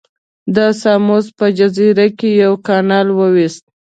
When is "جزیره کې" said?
1.57-2.29